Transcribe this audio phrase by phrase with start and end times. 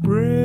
[0.00, 0.37] Brainstormcast.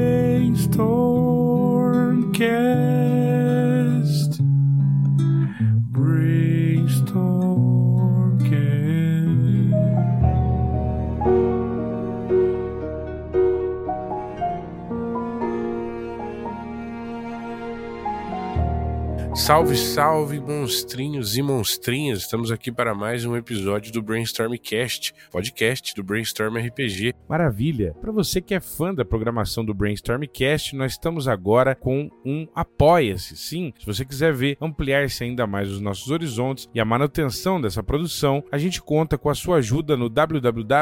[19.53, 22.21] Salve, salve, monstrinhos e monstrinhas!
[22.21, 27.13] Estamos aqui para mais um episódio do Brainstormcast, podcast do Brainstorm RPG.
[27.29, 27.93] Maravilha!
[28.01, 33.37] Para você que é fã da programação do Brainstormcast, nós estamos agora com um Apoia-se.
[33.37, 37.83] Sim, se você quiser ver ampliar-se ainda mais os nossos horizontes e a manutenção dessa
[37.83, 40.79] produção, a gente conta com a sua ajuda no www.apoia.se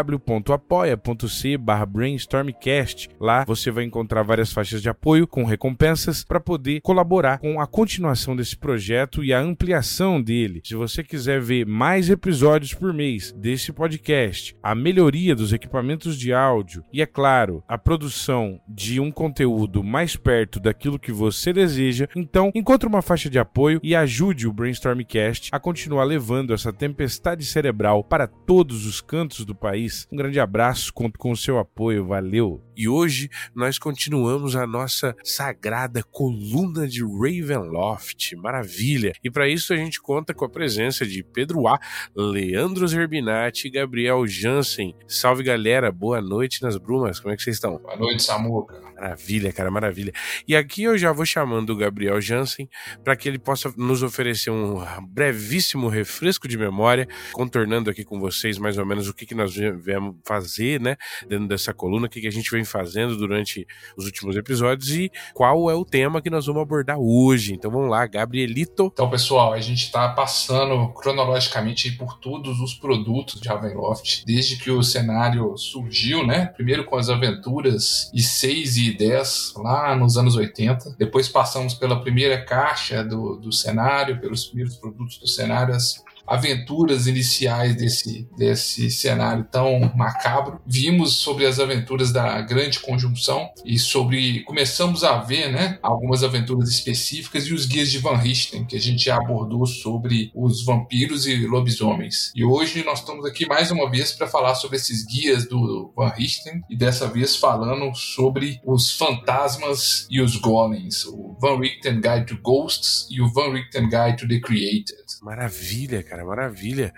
[1.90, 3.09] brainstormcast.
[3.20, 7.67] Lá você vai encontrar várias faixas de apoio com recompensas para poder colaborar com a
[7.67, 10.62] continuação desse projeto e a ampliação dele.
[10.64, 16.32] Se você quiser ver mais episódios por mês desse podcast, a melhoria dos equipamentos de
[16.32, 22.08] áudio e, é claro, a produção de um conteúdo mais perto daquilo que você deseja,
[22.16, 27.44] então encontre uma faixa de apoio e ajude o Brainstormcast a continuar levando essa tempestade
[27.44, 30.08] cerebral para todos os cantos do país.
[30.12, 32.64] Um grande abraço, conto com o seu apoio, valeu!
[32.78, 38.36] E hoje nós continuamos a nossa sagrada coluna de Ravenloft.
[38.42, 39.14] Maravilha!
[39.23, 41.80] E para isso a gente conta com a presença de Pedro A,
[42.16, 44.95] Leandro Zerbinati e Gabriel Jansen.
[45.08, 47.78] Salve galera, boa noite nas brumas, como é que vocês estão?
[47.78, 48.81] Boa noite, Samuca.
[49.02, 50.14] Maravilha, cara, maravilha.
[50.47, 52.69] E aqui eu já vou chamando o Gabriel Jansen
[53.03, 58.59] para que ele possa nos oferecer um brevíssimo refresco de memória, contornando aqui com vocês
[58.59, 60.97] mais ou menos o que, que nós viemos fazer, né,
[61.28, 63.66] dentro dessa coluna, o que, que a gente vem fazendo durante
[63.97, 67.53] os últimos episódios e qual é o tema que nós vamos abordar hoje.
[67.53, 68.90] Então vamos lá, Gabrielito.
[68.94, 74.72] Então, pessoal, a gente está passando cronologicamente por todos os produtos de Ravenloft, desde que
[74.72, 76.46] o cenário surgiu, né?
[76.46, 80.96] Primeiro com as aventuras e 6 e 10, lá nos anos 80.
[80.98, 87.07] Depois passamos pela primeira caixa do, do cenário, pelos primeiros produtos do cenário, as aventuras
[87.07, 90.62] iniciais desse, desse cenário tão macabro.
[90.66, 94.44] Vimos sobre as aventuras da Grande Conjunção e sobre.
[94.44, 98.79] Começamos a ver né, algumas aventuras específicas e os guias de Van Richten, que a
[98.79, 102.31] gente já abordou sobre os vampiros e lobisomens.
[102.35, 106.09] E hoje nós estamos aqui mais uma vez para falar sobre esses guias do Van
[106.09, 111.06] Richten e dessa vez falando sobre os fantasmas e os golems.
[111.06, 115.00] O Van Richten Guide to Ghosts e o Van Richten Guide to the Created.
[115.22, 116.92] Maravilha, cara, maravilha.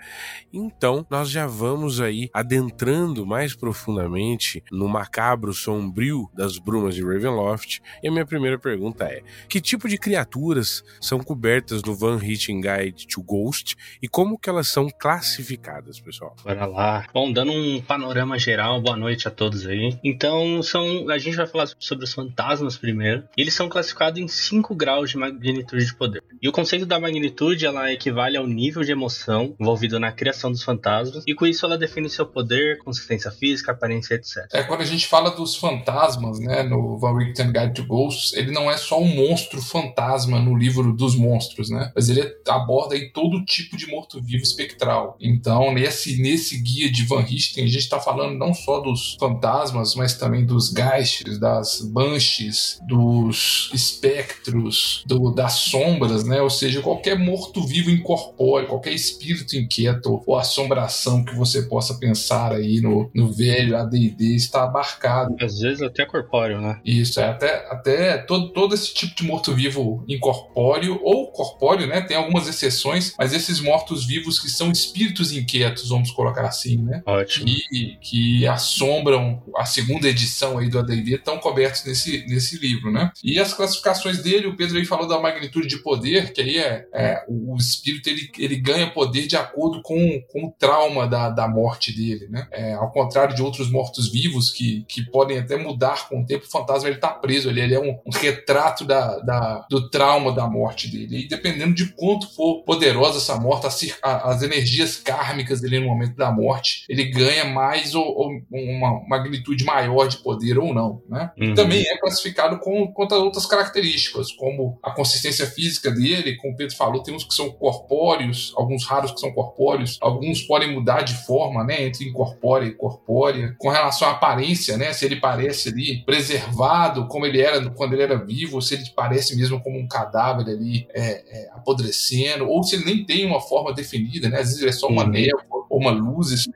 [0.50, 7.82] Então, nós já vamos aí adentrando mais profundamente no macabro sombrio das brumas de Ravenloft.
[8.02, 12.62] E a minha primeira pergunta é: que tipo de criaturas são cobertas no Van Helsing
[12.62, 16.34] Guide to Ghost e como que elas são classificadas, pessoal?
[16.42, 17.06] Bora lá.
[17.12, 19.98] Bom, dando um panorama geral, boa noite a todos aí.
[20.02, 23.24] Então, são a gente vai falar sobre os fantasmas primeiro.
[23.36, 26.22] Eles são classificados em 5 graus de magnitude de poder.
[26.40, 30.50] E o conceito da magnitude, ela equivale equivale ao nível de emoção envolvido na criação
[30.50, 34.46] dos fantasmas, e com isso ela define seu poder, consistência física, aparência, etc.
[34.52, 38.52] É, quando a gente fala dos fantasmas, né, no Van Richten Guide to Ghosts, ele
[38.52, 43.10] não é só um monstro fantasma no livro dos monstros, né, mas ele aborda aí
[43.10, 45.16] todo tipo de morto-vivo espectral.
[45.20, 49.94] Então, nesse, nesse guia de Van Richten, a gente está falando não só dos fantasmas,
[49.94, 57.18] mas também dos geists, das banshees, dos espectros, do, das sombras, né, ou seja, qualquer
[57.18, 63.76] morto-vivo incorpóreo, qualquer espírito inquieto ou assombração que você possa pensar aí no, no velho
[63.76, 65.34] AD&D está abarcado.
[65.40, 66.80] Às vezes até corpóreo, né?
[66.84, 72.02] Isso, é até, até todo, todo esse tipo de morto-vivo incorpóreo ou corpóreo, né?
[72.02, 77.02] Tem algumas exceções, mas esses mortos-vivos que são espíritos inquietos, vamos colocar assim, né?
[77.06, 77.46] Ótimo.
[77.46, 83.10] Que, que assombram a segunda edição aí do AD&D estão cobertos nesse, nesse livro, né?
[83.22, 86.86] E as classificações dele, o Pedro aí falou da magnitude de poder, que aí é,
[86.92, 91.30] é o espírito espírito ele, ele ganha poder de acordo com, com o trauma da,
[91.30, 92.48] da morte dele, né?
[92.50, 96.50] É, ao contrário de outros mortos-vivos que, que podem até mudar com o tempo, o
[96.50, 100.46] fantasma ele tá preso, ele, ele é um, um retrato da, da, do trauma da
[100.46, 101.24] morte dele.
[101.24, 106.16] E dependendo de quanto for poderosa essa morte, as, as energias kármicas dele no momento
[106.16, 111.30] da morte, ele ganha mais ou, ou uma magnitude maior de poder ou não, né?
[111.38, 111.54] Uhum.
[111.54, 116.76] Também é classificado com, com outras características, como a consistência física dele, como o Pedro
[116.76, 117.50] falou, tem uns que são
[117.84, 122.74] corpóreos, alguns raros que são corpóreos, alguns podem mudar de forma, né, entre incorpórea e
[122.74, 127.92] corpórea, com relação à aparência, né, se ele parece ali preservado como ele era quando
[127.92, 132.48] ele era vivo, ou se ele parece mesmo como um cadáver ali é, é, apodrecendo,
[132.48, 135.04] ou se ele nem tem uma forma definida, né, às vezes ele é só uma
[135.04, 135.10] uhum.
[135.10, 136.46] névoa ou uma luz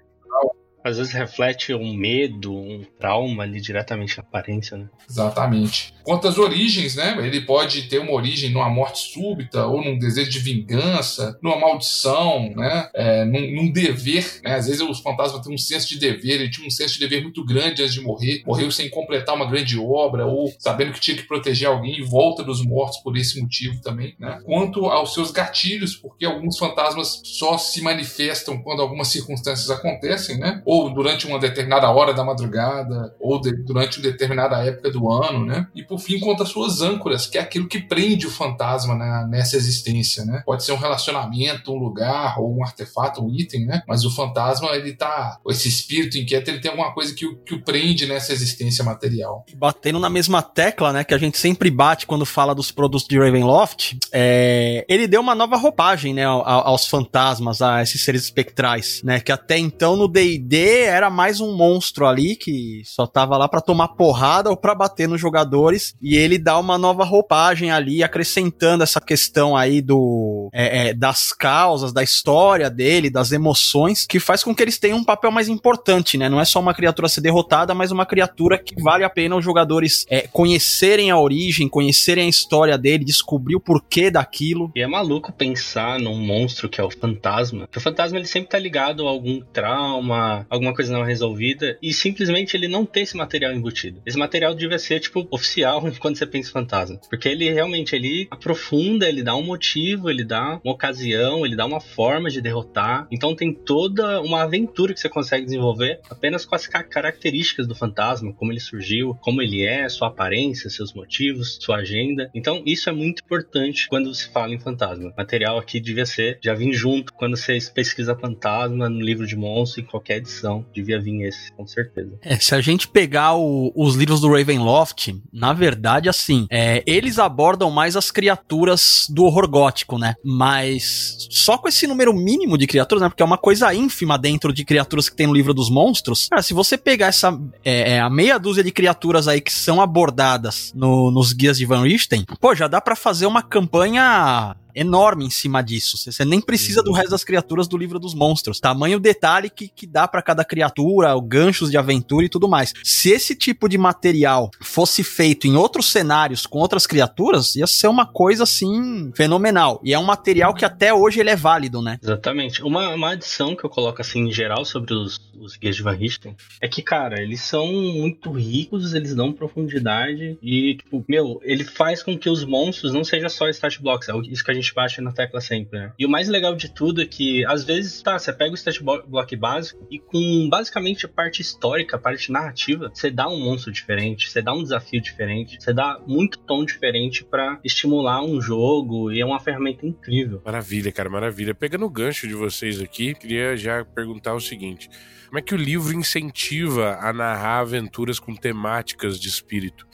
[0.88, 4.88] às vezes reflete um medo, um trauma ali diretamente na aparência, né?
[5.08, 5.94] Exatamente.
[6.02, 7.16] Quanto às origens, né?
[7.18, 12.50] Ele pode ter uma origem numa morte súbita ou num desejo de vingança, numa maldição,
[12.56, 12.88] né?
[12.94, 14.54] É, num, num, dever, né?
[14.54, 17.22] Às vezes os fantasmas têm um senso de dever, ele tinha um senso de dever
[17.22, 21.16] muito grande antes de morrer, morreu sem completar uma grande obra ou sabendo que tinha
[21.16, 24.40] que proteger alguém e volta dos mortos por esse motivo também, né?
[24.44, 30.62] Quanto aos seus gatilhos, porque alguns fantasmas só se manifestam quando algumas circunstâncias acontecem, né?
[30.64, 35.44] Ou durante uma determinada hora da madrugada, ou de, durante uma determinada época do ano,
[35.44, 35.66] né?
[35.74, 38.94] E por fim, às suas âncoras, que é aquilo que prende o fantasma
[39.26, 40.42] nessa existência, né?
[40.44, 43.82] Pode ser um relacionamento, um lugar, ou um artefato, um item, né?
[43.86, 45.38] Mas o fantasma, ele tá.
[45.48, 49.44] Esse espírito inquieto, ele tem alguma coisa que o, que o prende nessa existência material.
[49.56, 51.04] Batendo na mesma tecla, né?
[51.04, 55.34] Que a gente sempre bate quando fala dos produtos de Ravenloft, é, ele deu uma
[55.34, 56.24] nova roupagem, né?
[56.24, 59.20] Aos fantasmas, a esses seres espectrais, né?
[59.20, 63.60] Que até então no D&D era mais um monstro ali que só tava lá para
[63.60, 68.82] tomar porrada ou para bater nos jogadores e ele dá uma nova roupagem ali, acrescentando
[68.82, 74.42] essa questão aí do é, é, das causas, da história dele, das emoções, que faz
[74.42, 76.28] com que eles tenham um papel mais importante, né?
[76.28, 79.44] Não é só uma criatura ser derrotada, mas uma criatura que vale a pena os
[79.44, 84.70] jogadores é, conhecerem a origem, conhecerem a história dele, descobrir o porquê daquilo.
[84.74, 88.50] E é maluco pensar num monstro que é o fantasma, que o fantasma ele sempre
[88.50, 93.16] tá ligado a algum trauma, alguma coisa não resolvida, e simplesmente ele não tem esse
[93.16, 94.00] material embutido.
[94.04, 97.00] Esse material devia ser, tipo, oficial quando você pensa em fantasma.
[97.08, 101.66] Porque ele realmente, ele aprofunda, ele dá um motivo, ele dá uma ocasião, ele dá
[101.66, 103.06] uma forma de derrotar.
[103.10, 108.32] Então tem toda uma aventura que você consegue desenvolver apenas com as características do fantasma,
[108.32, 112.30] como ele surgiu, como ele é, sua aparência, seus motivos, sua agenda.
[112.34, 115.10] Então isso é muito importante quando se fala em fantasma.
[115.10, 119.36] O material aqui devia ser, já vim junto quando você pesquisa fantasma no livro de
[119.36, 120.37] monstro, em qualquer edição,
[120.74, 122.18] devia vir esse, com certeza.
[122.22, 127.18] É, se a gente pegar o, os livros do Ravenloft, na verdade, assim, é, eles
[127.18, 130.14] abordam mais as criaturas do horror gótico, né?
[130.24, 133.08] Mas só com esse número mínimo de criaturas, né?
[133.08, 136.28] Porque é uma coisa ínfima dentro de criaturas que tem no livro dos monstros.
[136.28, 139.80] Cara, se você pegar essa é, é a meia dúzia de criaturas aí que são
[139.80, 145.24] abordadas no, nos guias de Van Richten, pô, já dá para fazer uma campanha enorme
[145.24, 145.96] em cima disso.
[145.96, 148.60] Você nem precisa do resto das criaturas do livro dos monstros.
[148.60, 152.72] Tamanho detalhe que, que dá para cada criatura, ganchos de aventura e tudo mais.
[152.82, 157.88] Se esse tipo de material fosse feito em outros cenários com outras criaturas, ia ser
[157.88, 159.80] uma coisa assim fenomenal.
[159.82, 161.98] E é um material que até hoje ele é válido, né?
[162.02, 162.62] Exatamente.
[162.62, 165.94] Uma, uma adição que eu coloco assim em geral sobre os, os guias de Van
[165.94, 171.64] Richten é que, cara, eles são muito ricos, eles dão profundidade e, tipo, meu, ele
[171.64, 174.08] faz com que os monstros não sejam só stat blocks.
[174.08, 175.92] É isso que a gente bate na tecla sempre, né?
[175.98, 178.82] E o mais legal de tudo é que, às vezes, tá, você pega o stat
[178.82, 183.72] block básico e com basicamente a parte histórica, a parte narrativa, você dá um monstro
[183.72, 189.12] diferente, você dá um desafio diferente, você dá muito tom diferente para estimular um jogo
[189.12, 190.42] e é uma ferramenta incrível.
[190.44, 191.54] Maravilha, cara, maravilha.
[191.54, 194.88] Pegando o gancho de vocês aqui, queria já perguntar o seguinte:
[195.26, 199.86] como é que o livro incentiva a narrar aventuras com temáticas de espírito?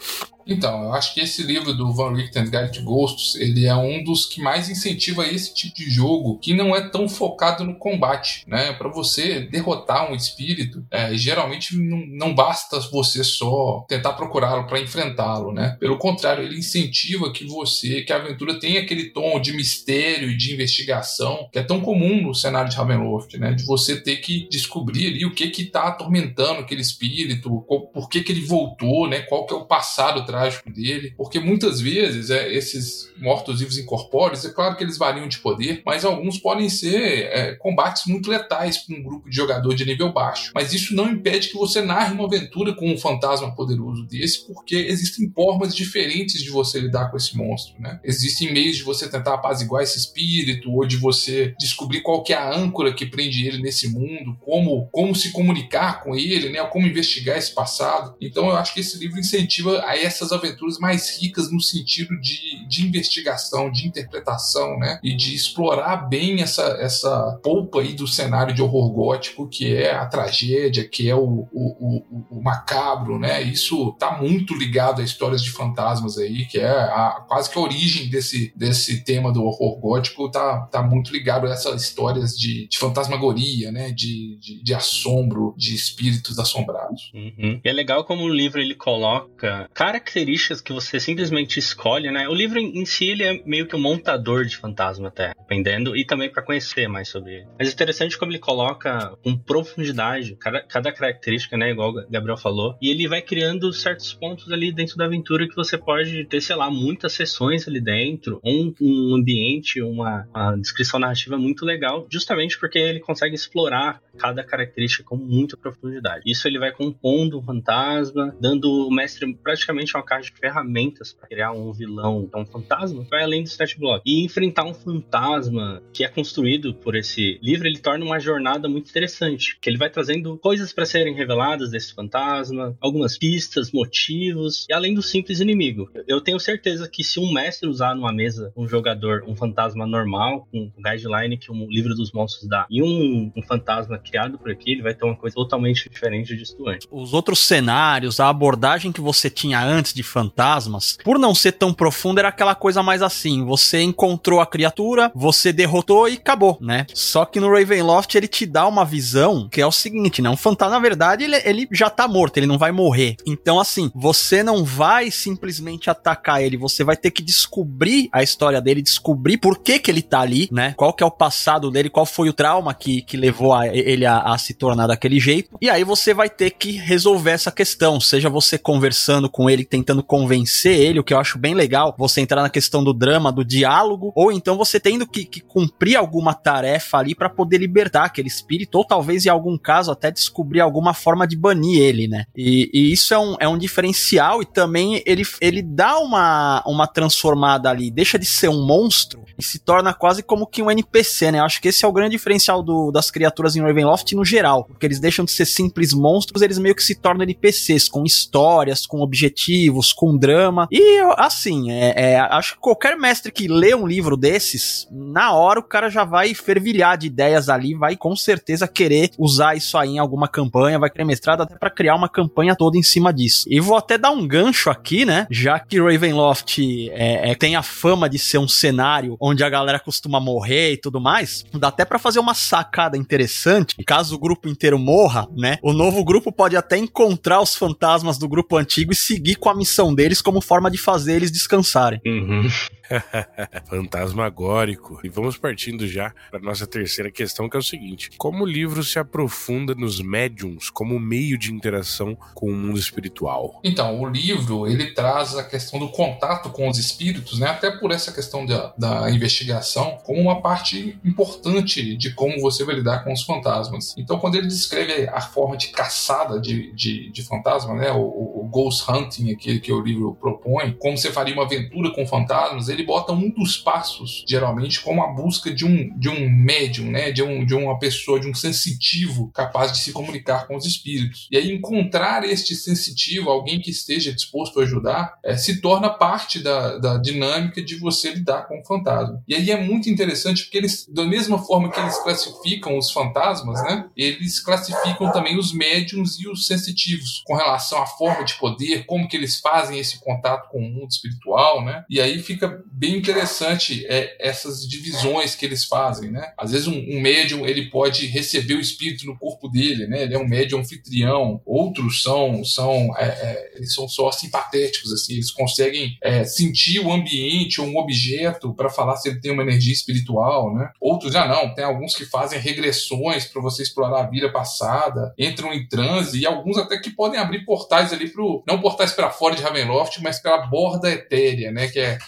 [0.46, 4.02] Então, eu acho que esse livro do Van Richten Guide to Ghosts, ele é um
[4.02, 8.44] dos que mais incentiva esse tipo de jogo que não é tão focado no combate,
[8.46, 8.72] né?
[8.72, 14.80] Para você derrotar um espírito, é, geralmente não, não, basta você só tentar procurá-lo para
[14.80, 15.76] enfrentá-lo, né?
[15.80, 20.36] Pelo contrário, ele incentiva que você, que a aventura tenha aquele tom de mistério e
[20.36, 23.52] de investigação que é tão comum no cenário de Ravenloft, né?
[23.52, 28.22] De você ter que descobrir ali o que que tá atormentando aquele espírito, por que
[28.22, 29.20] que ele voltou, né?
[29.20, 34.50] Qual que é o passado trágico dele, porque muitas vezes é, esses mortos-vivos incorpóreos, é
[34.50, 38.96] claro que eles variam de poder, mas alguns podem ser é, combates muito letais para
[38.96, 40.50] um grupo de jogador de nível baixo.
[40.54, 44.74] Mas isso não impede que você narre uma aventura com um fantasma poderoso desse, porque
[44.74, 48.00] existem formas diferentes de você lidar com esse monstro, né?
[48.02, 52.36] Existem meios de você tentar apaziguar esse espírito, ou de você descobrir qual que é
[52.36, 56.62] a âncora que prende ele nesse mundo, como, como se comunicar com ele, né?
[56.64, 58.16] Como investigar esse passado.
[58.20, 62.18] Então eu acho que esse livro incentiva a essa essas aventuras mais ricas no sentido
[62.20, 64.98] de, de investigação, de interpretação, né?
[65.02, 69.94] E de explorar bem essa, essa polpa aí do cenário de horror gótico, que é
[69.94, 73.42] a tragédia, que é o, o, o, o macabro, né?
[73.42, 77.62] Isso tá muito ligado a histórias de fantasmas aí, que é a, quase que a
[77.62, 82.66] origem desse, desse tema do horror gótico, tá, tá muito ligado a essas histórias de,
[82.68, 83.90] de fantasmagoria, né?
[83.90, 87.12] De, de, de assombro, de espíritos assombrados.
[87.14, 87.60] Uhum.
[87.62, 92.28] E é legal como o livro ele coloca cara características que você simplesmente escolhe, né?
[92.28, 96.04] O livro em si ele é meio que um montador de fantasma até, dependendo, e
[96.04, 97.46] também para conhecer mais sobre ele.
[97.58, 101.70] Mas é interessante como ele coloca com profundidade cada, cada característica, né?
[101.70, 105.56] Igual o Gabriel falou, e ele vai criando certos pontos ali dentro da aventura que
[105.56, 111.00] você pode ter, sei lá, muitas sessões ali dentro, um, um ambiente, uma, uma descrição
[111.00, 116.22] narrativa muito legal, justamente porque ele consegue explorar cada característica com muita profundidade.
[116.24, 121.28] Isso ele vai compondo um fantasma, dando o mestre praticamente uma caixa de ferramentas para
[121.28, 124.02] criar um vilão, um fantasma, vai além do stat block.
[124.04, 128.90] E enfrentar um fantasma que é construído por esse livro, ele torna uma jornada muito
[128.90, 134.72] interessante, que ele vai trazendo coisas para serem reveladas desse fantasma, algumas pistas, motivos, e
[134.72, 135.90] além do simples inimigo.
[136.06, 140.48] Eu tenho certeza que se um mestre usar numa mesa um jogador, um fantasma normal,
[140.50, 144.50] com um guideline que o livro dos monstros dá, e um, um fantasma criado por
[144.50, 146.86] aqui, ele vai ter uma coisa totalmente diferente disso antes.
[146.90, 151.72] Os outros cenários, a abordagem que você tinha antes de fantasmas, por não ser tão
[151.72, 156.86] profunda, era aquela coisa mais assim: você encontrou a criatura, você derrotou e acabou, né?
[156.92, 160.28] Só que no Ravenloft ele te dá uma visão que é o seguinte, né?
[160.28, 163.16] Um fantasma, na verdade, ele, ele já tá morto, ele não vai morrer.
[163.26, 168.60] Então, assim, você não vai simplesmente atacar ele, você vai ter que descobrir a história
[168.60, 170.74] dele, descobrir por que que ele tá ali, né?
[170.76, 174.04] Qual que é o passado dele, qual foi o trauma que, que levou a, ele
[174.04, 175.56] a, a se tornar daquele jeito.
[175.60, 179.83] E aí você vai ter que resolver essa questão, seja você conversando com ele, tentando
[180.02, 183.44] convencer ele, o que eu acho bem legal, você entrar na questão do drama, do
[183.44, 188.28] diálogo, ou então você tendo que, que cumprir alguma tarefa ali para poder libertar aquele
[188.28, 192.24] espírito, ou talvez em algum caso até descobrir alguma forma de banir ele, né?
[192.36, 196.86] E, e isso é um, é um diferencial e também ele, ele dá uma, uma
[196.86, 201.32] transformada ali, deixa de ser um monstro e se torna quase como que um NPC,
[201.32, 201.38] né?
[201.40, 204.64] Eu acho que esse é o grande diferencial do, das criaturas em Ravenloft no geral,
[204.64, 208.86] porque eles deixam de ser simples monstros, eles meio que se tornam NPCs, com histórias,
[208.86, 210.68] com objetivos, com drama.
[210.70, 215.60] E assim, é, é, acho que qualquer mestre que lê um livro desses, na hora
[215.60, 219.90] o cara já vai fervilhar de ideias ali, vai com certeza querer usar isso aí
[219.90, 223.46] em alguma campanha, vai querer mestrado até para criar uma campanha toda em cima disso.
[223.48, 225.26] E vou até dar um gancho aqui, né?
[225.30, 226.58] Já que Ravenloft
[226.92, 230.76] é, é, tem a fama de ser um cenário onde a galera costuma morrer e
[230.76, 233.76] tudo mais, dá até para fazer uma sacada interessante.
[233.84, 235.58] Caso o grupo inteiro morra, né?
[235.62, 239.53] O novo grupo pode até encontrar os fantasmas do grupo antigo e seguir com a
[239.54, 242.00] missão deles como forma de fazer eles descansarem.
[242.04, 242.48] Uhum.
[243.68, 245.00] Fantasmagórico.
[245.04, 248.82] E vamos partindo já para nossa terceira questão, que é o seguinte: como o livro
[248.82, 253.60] se aprofunda nos médiums como meio de interação com o mundo espiritual?
[253.64, 257.48] Então, o livro ele traz a questão do contato com os espíritos, né?
[257.48, 262.74] Até por essa questão da, da investigação, como uma parte importante de como você vai
[262.74, 263.94] lidar com os fantasmas.
[263.96, 267.92] Então, quando ele descreve a forma de caçada de, de, de fantasma, né?
[267.92, 272.06] O, o, ghost hunting, aquele que o livro propõe, como você faria uma aventura com
[272.06, 276.90] fantasmas, ele bota um dos passos, geralmente, como a busca de um, de um médium,
[276.90, 277.10] né?
[277.10, 281.28] De, um, de uma pessoa, de um sensitivo capaz de se comunicar com os espíritos.
[281.30, 286.42] E aí, encontrar este sensitivo, alguém que esteja disposto a ajudar, é, se torna parte
[286.42, 289.22] da, da dinâmica de você lidar com o fantasma.
[289.26, 293.62] E aí é muito interessante porque eles, da mesma forma que eles classificam os fantasmas,
[293.62, 293.88] né?
[293.96, 299.08] Eles classificam também os médiums e os sensitivos com relação à forma de poder, como
[299.08, 301.84] que eles fazem esse contato com o mundo espiritual, né?
[301.88, 306.32] E aí fica bem interessante é, essas divisões que eles fazem, né?
[306.38, 310.02] Às vezes um, um médium ele pode receber o espírito no corpo dele, né?
[310.02, 311.40] Ele é um médium anfitrião.
[311.44, 316.92] Outros são são é, é, eles são só simpatéticos assim, eles conseguem é, sentir o
[316.92, 320.70] ambiente ou um objeto para falar se ele tem uma energia espiritual, né?
[320.80, 321.54] Outros já não.
[321.54, 326.26] Tem alguns que fazem regressões para você explorar a vida passada, entram em transe e
[326.26, 330.18] alguns até que podem abrir portais ali pro não portais para fora de Ravenloft, mas
[330.18, 331.68] pela borda etérea, né?
[331.68, 331.98] Que é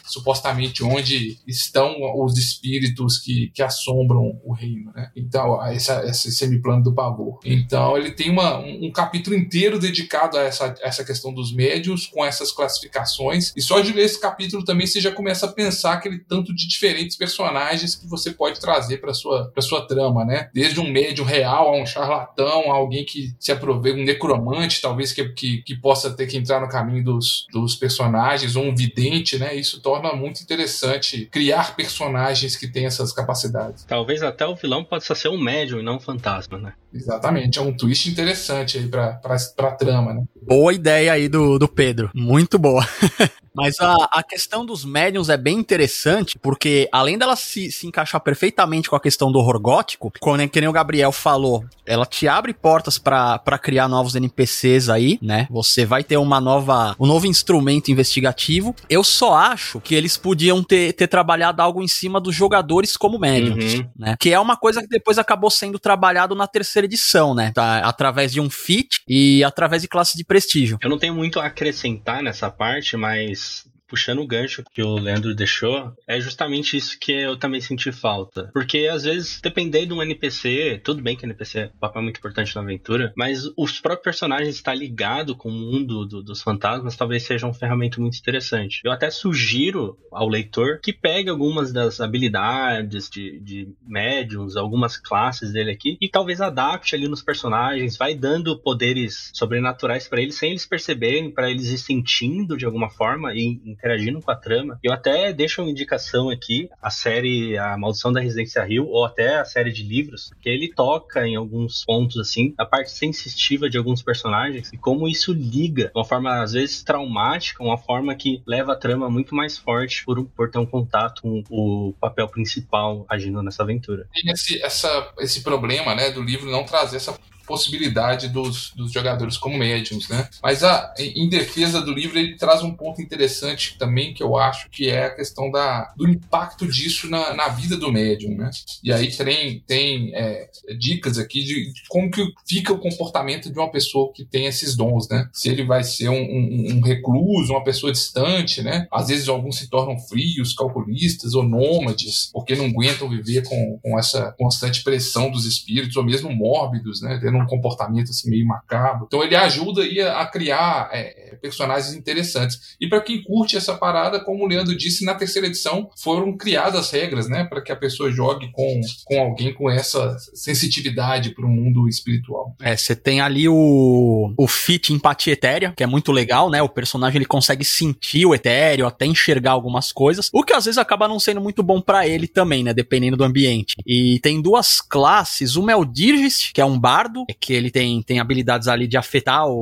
[0.47, 5.11] supostamente onde estão os espíritos que, que assombram o reino, né?
[5.17, 7.41] Então, essa, esse semiplano do pavor.
[7.45, 12.07] Então, ele tem uma, um, um capítulo inteiro dedicado a essa, essa questão dos médios,
[12.07, 13.53] com essas classificações.
[13.57, 16.69] E só de ler esse capítulo também você já começa a pensar aquele tanto de
[16.69, 20.51] diferentes personagens que você pode trazer para sua, pra sua trama, né?
[20.53, 25.13] Desde um médium real a um charlatão, a alguém que se aproveita, um necromante, talvez
[25.13, 29.39] que, que, que possa ter que entrar no caminho dos, dos personagens, ou um vidente,
[29.39, 29.55] né?
[29.55, 33.85] Isso torna muito interessante criar personagens que têm essas capacidades.
[33.85, 36.73] Talvez até o vilão possa ser um médium e não um fantasma, né?
[36.97, 40.25] Exatamente, é um twist interessante aí pra, pra, pra trama, né?
[40.43, 42.87] Boa ideia aí do, do Pedro, muito boa.
[43.57, 48.21] Mas a, a questão dos médiums é bem interessante, porque além dela se, se encaixar
[48.21, 52.29] perfeitamente com a questão do horror gótico, como que nem o Gabriel falou, ela te
[52.29, 55.49] abre portas para criar novos NPCs aí, né?
[55.51, 58.75] Você vai ter uma nova, um novo instrumento investigativo.
[58.91, 63.19] Eu só acho que eles podiam ter, ter trabalhado algo em cima dos jogadores como
[63.19, 63.89] médiums, uhum.
[63.97, 64.17] né?
[64.21, 67.53] Que é uma coisa que depois acabou sendo trabalhado na terceira edição, né?
[67.55, 70.79] Tá, através de um fit e através de classes de prestígio.
[70.83, 75.35] Eu não tenho muito a acrescentar nessa parte, mas puxando o gancho que o Leandro
[75.35, 78.51] deixou, é justamente isso que eu também senti falta.
[78.53, 82.19] Porque às vezes, dependendo de um NPC, tudo bem que NPC é um papel muito
[82.19, 86.97] importante na aventura, mas os próprios personagens estar ligado com o mundo do, dos fantasmas
[86.97, 88.81] talvez seja uma ferramenta muito interessante.
[88.85, 95.53] Eu até sugiro ao leitor que pegue algumas das habilidades de, de médiums, algumas classes
[95.53, 100.51] dele aqui, e talvez adapte ali nos personagens, vai dando poderes sobrenaturais para eles sem
[100.51, 104.79] eles perceberem, para eles ir sentindo de alguma forma e interagindo com a trama.
[104.83, 109.39] Eu até deixo uma indicação aqui, a série A Maldição da Residência Rio, ou até
[109.39, 113.79] a série de livros, que ele toca em alguns pontos, assim, a parte sensitiva de
[113.79, 118.43] alguns personagens e como isso liga de uma forma, às vezes, traumática, uma forma que
[118.47, 123.05] leva a trama muito mais forte por, por ter um contato com o papel principal
[123.09, 124.07] agindo nessa aventura.
[124.13, 127.17] Tem esse, essa, esse problema, né, do livro não trazer essa
[127.47, 130.29] possibilidade dos, dos jogadores como médiums, né?
[130.43, 134.69] Mas a, em defesa do livro, ele traz um ponto interessante também que eu acho
[134.71, 138.51] que é a questão da, do impacto disso na, na vida do médium, né?
[138.83, 140.49] E aí tem, tem é,
[140.79, 145.09] dicas aqui de, como que fica o comportamento de uma pessoa que tem esses dons,
[145.09, 145.29] né?
[145.33, 148.87] Se ele vai ser um, um, um recluso, uma pessoa distante, né?
[148.91, 153.99] Às vezes alguns se tornam frios, calculistas ou nômades, porque não aguentam viver com, com
[153.99, 157.19] essa constante pressão dos espíritos, ou mesmo mórbidos, né?
[157.21, 159.07] Tendo um comportamento assim meio macabro.
[159.07, 162.77] Então ele ajuda aí a, a criar é, personagens interessantes.
[162.81, 166.91] E para quem curte essa parada, como o Leandro disse, na terceira edição foram criadas
[166.91, 171.49] regras, né, para que a pessoa jogue com, com alguém com essa sensitividade para o
[171.49, 172.55] mundo espiritual.
[172.61, 176.63] É, você tem ali o, o fit empatia etérea, que é muito legal, né?
[176.63, 180.79] O personagem ele consegue sentir o etéreo, até enxergar algumas coisas, o que às vezes
[180.79, 182.73] acaba não sendo muito bom para ele também, né?
[182.73, 183.75] Dependendo do ambiente.
[183.87, 188.03] E tem duas classes, uma é o Dirgist, que é um bardo, que ele tem,
[188.03, 189.55] tem habilidades ali de afetar o,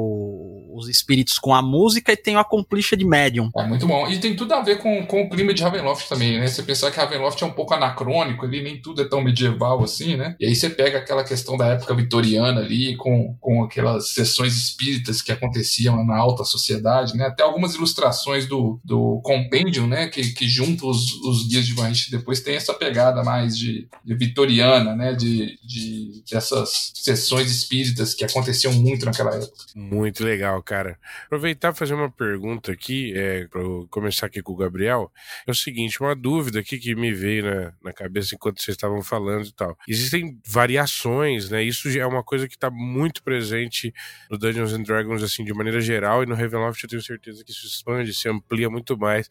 [0.74, 3.50] os espíritos com a música e tem o Accomplished de Medium.
[3.56, 4.08] É muito bom.
[4.08, 6.46] E tem tudo a ver com, com o clima de Ravenloft também, né?
[6.46, 10.16] Você pensar que Ravenloft é um pouco anacrônico ali, nem tudo é tão medieval assim,
[10.16, 10.36] né?
[10.38, 15.22] E aí você pega aquela questão da época vitoriana ali, com, com aquelas sessões espíritas
[15.22, 17.26] que aconteciam na alta sociedade, né?
[17.26, 20.08] Até algumas ilustrações do, do Compendium, né?
[20.08, 24.14] Que, que juntam os, os guias de Van depois tem essa pegada mais de, de
[24.14, 25.12] vitoriana, né?
[25.12, 29.52] De, de, dessas sessões espíritas que aconteciam muito naquela época.
[29.74, 30.98] Muito legal, cara.
[31.26, 35.12] Aproveitar e fazer uma pergunta aqui, é, para começar aqui com o Gabriel.
[35.46, 39.02] É o seguinte, uma dúvida aqui que me veio na, na cabeça enquanto vocês estavam
[39.02, 39.76] falando e tal.
[39.88, 41.62] Existem variações, né?
[41.62, 43.92] Isso é uma coisa que está muito presente
[44.30, 47.50] no Dungeons and Dragons, assim, de maneira geral, e no Ravenloft eu tenho certeza que
[47.50, 49.28] isso expande, se amplia muito mais,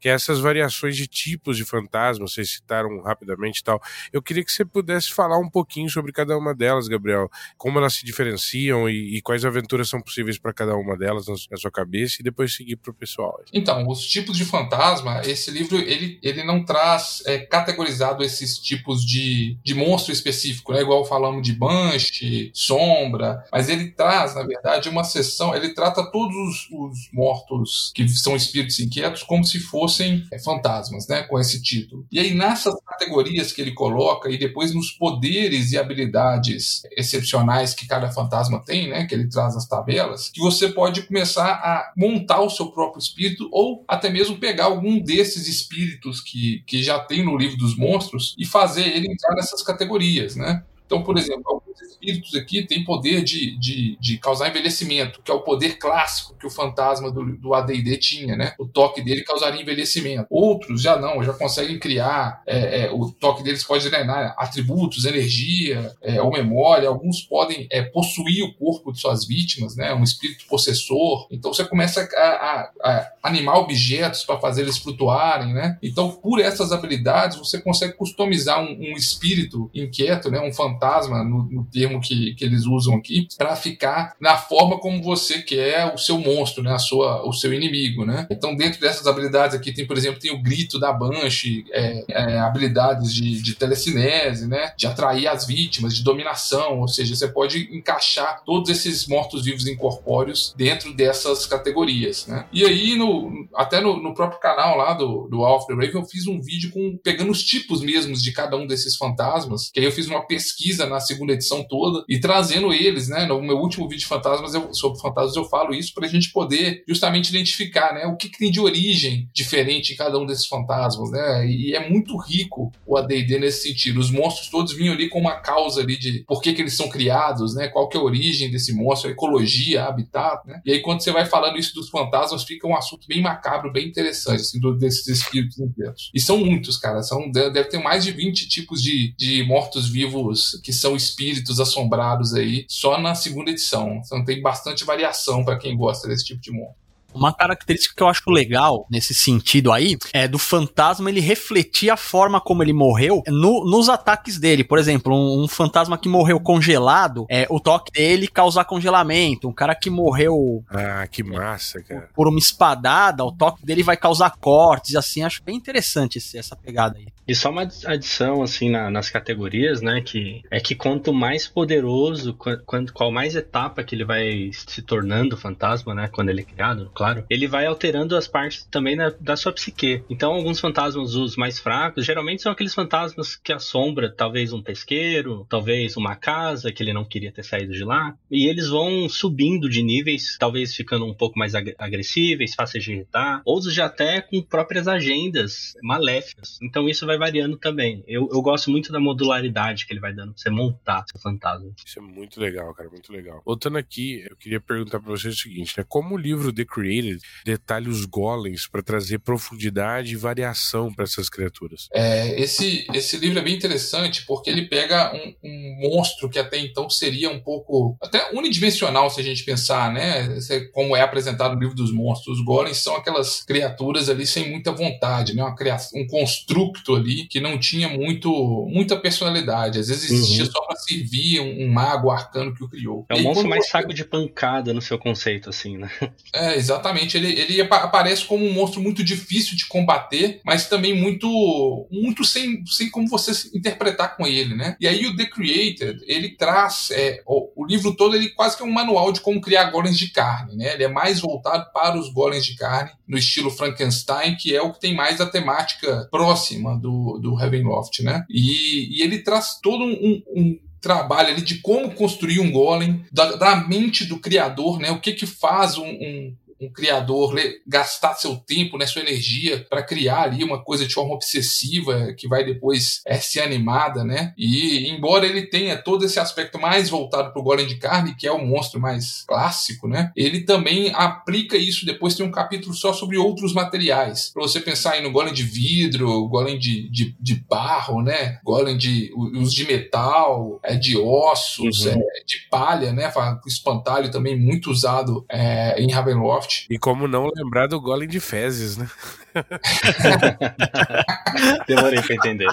[0.00, 3.80] que é essas variações de tipos de fantasmas, vocês citaram rapidamente e tal.
[4.12, 7.94] Eu queria que você pudesse falar um pouquinho sobre cada uma delas, Gabriel como elas
[7.94, 12.16] se diferenciam e, e quais aventuras são possíveis para cada uma delas na, sua cabeça
[12.20, 13.40] e depois seguir para o pessoal.
[13.52, 19.04] Então, os tipos de fantasma, esse livro ele, ele não traz é, categorizado esses tipos
[19.04, 20.80] de, de monstro específico, né?
[20.80, 26.34] igual falamos de Banshee, Sombra, mas ele traz, na verdade, uma sessão, ele trata todos
[26.34, 31.22] os, os mortos que são espíritos inquietos como se fossem é, fantasmas, né?
[31.22, 32.06] com esse título.
[32.10, 37.86] E aí, nessas categorias que ele coloca e depois nos poderes e habilidades excepcionais que
[37.86, 42.40] cada fantasma tem, né, que ele traz nas tabelas, que você pode começar a montar
[42.40, 47.24] o seu próprio espírito ou até mesmo pegar algum desses espíritos que, que já tem
[47.24, 50.64] no livro dos monstros e fazer ele entrar nessas categorias, né?
[50.86, 55.40] Então, por exemplo, espíritos aqui têm poder de, de, de, causar envelhecimento, que é o
[55.40, 58.54] poder clássico que o fantasma do, do AD&D tinha, né?
[58.58, 60.26] O toque dele causaria envelhecimento.
[60.30, 65.94] Outros já não, já conseguem criar, é, é, o toque deles pode drenar atributos, energia
[66.02, 66.88] é, ou memória.
[66.88, 69.94] Alguns podem é, possuir o corpo de suas vítimas, né?
[69.94, 71.26] Um espírito possessor.
[71.30, 75.78] Então você começa a, a, a animar objetos para fazer eles flutuarem, né?
[75.82, 80.40] Então, por essas habilidades, você consegue customizar um, um espírito inquieto, né?
[80.40, 84.78] Um fantasma no, no o termo que, que eles usam aqui, para ficar na forma
[84.78, 86.72] como você quer o seu monstro, né?
[86.72, 88.26] A sua, o seu inimigo, né?
[88.30, 92.38] Então, dentro dessas habilidades aqui, tem, por exemplo, tem o grito da Banshee, é, é,
[92.38, 94.72] habilidades de, de telecinese, né?
[94.76, 100.54] De atrair as vítimas, de dominação, ou seja, você pode encaixar todos esses mortos-vivos incorpóreos
[100.56, 102.46] dentro dessas categorias, né?
[102.52, 106.26] E aí, no, até no, no próprio canal lá do, do the Raven, eu fiz
[106.26, 109.92] um vídeo com pegando os tipos mesmos de cada um desses fantasmas, que aí eu
[109.92, 113.26] fiz uma pesquisa na segunda edição toda e trazendo eles, né?
[113.26, 116.30] No meu último vídeo de fantasmas, eu, sobre fantasmas, eu falo isso para a gente
[116.30, 118.06] poder justamente identificar, né?
[118.06, 121.46] O que, que, tem de origem diferente em cada um desses fantasmas, né?
[121.48, 123.98] E é muito rico o AD&D nesse sentido.
[123.98, 126.88] Os monstros todos vinham ali com uma causa ali de por que, que eles são
[126.88, 127.68] criados, né?
[127.68, 130.60] Qual que é a origem desse monstro, a ecologia, habitat, né?
[130.64, 133.88] E aí quando você vai falando isso dos fantasmas, fica um assunto bem macabro, bem
[133.88, 136.10] interessante, assim, desses espíritos inteiros.
[136.14, 137.02] E são muitos, cara.
[137.02, 142.64] São, deve ter mais de 20 tipos de, de mortos-vivos que são espíritos assombrados aí,
[142.68, 144.00] só na segunda edição.
[144.04, 146.82] Então tem bastante variação para quem gosta desse tipo de monstro.
[147.14, 151.96] Uma característica que eu acho legal nesse sentido aí é do fantasma ele refletir a
[151.96, 154.64] forma como ele morreu no, nos ataques dele.
[154.64, 159.48] Por exemplo, um, um, fantasma que morreu congelado, é, o toque dele causar congelamento.
[159.48, 160.64] Um cara que morreu.
[160.70, 162.08] Ah, que massa, cara.
[162.14, 164.96] Por uma espadada, o toque dele vai causar cortes.
[164.96, 167.06] Assim, acho bem interessante esse, essa pegada aí.
[167.26, 170.00] E só uma adição, assim, na, nas categorias, né?
[170.00, 172.34] Que é que quanto mais poderoso,
[172.66, 176.08] quanto, qual mais etapa que ele vai se tornando fantasma, né?
[176.08, 180.02] Quando ele é criado, claro, ele vai alterando as partes também da, da sua psique.
[180.10, 185.46] Então, alguns fantasmas, os mais fracos, geralmente são aqueles fantasmas que assombra talvez um pesqueiro,
[185.48, 188.14] talvez uma casa que ele não queria ter saído de lá.
[188.30, 192.92] E eles vão subindo de níveis, talvez ficando um pouco mais ag agressíveis, fáceis de
[192.92, 196.58] irritar, outros já até com próprias agendas maléficas.
[196.62, 198.02] Então, isso vai vai variando também.
[198.06, 201.70] Eu, eu gosto muito da modularidade que ele vai dando pra você montar seu fantasma.
[201.84, 203.42] Isso é muito legal, cara, muito legal.
[203.44, 205.84] Voltando aqui, eu queria perguntar pra vocês o seguinte, né?
[205.88, 211.28] Como o livro The Created detalha os golems para trazer profundidade e variação para essas
[211.28, 211.88] criaturas?
[211.92, 216.58] É, esse, esse livro é bem interessante porque ele pega um, um monstro que até
[216.58, 220.36] então seria um pouco até unidimensional se a gente pensar, né?
[220.72, 222.38] Como é apresentado no livro dos monstros.
[222.38, 225.42] Os golems são aquelas criaturas ali sem muita vontade, né?
[225.42, 228.30] Uma criação, um construto ali que não tinha muito,
[228.70, 229.78] muita personalidade.
[229.78, 230.50] Às vezes existia uhum.
[230.50, 233.04] só para servir um, um, mago arcano que o criou.
[233.08, 233.70] É o monstro mais você...
[233.70, 235.90] saco de pancada no seu conceito, assim, né?
[236.34, 237.16] É, exatamente.
[237.16, 242.64] Ele, ele aparece como um monstro muito difícil de combater, mas também muito, muito sem,
[242.66, 244.76] sem como você interpretar com ele, né?
[244.80, 248.62] E aí o The Creator, ele traz é, o, o, livro todo, ele quase que
[248.62, 250.74] é um manual de como criar golems de carne, né?
[250.74, 254.72] Ele é mais voltado para os golems de carne, no estilo Frankenstein, que é o
[254.72, 258.24] que tem mais a temática próxima do do, Ravenloft, né?
[258.28, 263.36] E, e ele traz todo um, um trabalho ali de como construir um golem, da,
[263.36, 264.90] da, mente do criador, né?
[264.90, 267.34] O que que faz um, um, um criador
[267.66, 272.28] gastar seu tempo, né, sua energia para criar ali uma coisa de forma obsessiva que
[272.28, 274.32] vai depois é, ser animada, né?
[274.36, 278.26] E embora ele tenha todo esse aspecto mais voltado para o golem de carne, que
[278.26, 280.12] é o monstro mais clássico, né?
[280.16, 284.92] Ele também aplica isso depois tem um capítulo só sobre outros materiais para você pensar
[284.92, 288.38] aí no golem de vidro, golem de, de, de barro, né?
[288.44, 291.92] Golem de os de metal, é de ossos, uhum.
[291.92, 293.12] é, de palha, né?
[293.44, 298.20] O espantalho também muito usado é, em Ravenloft e como não lembrar do golem de
[298.20, 298.88] fezes, né?
[301.66, 302.48] Demorei pra entender.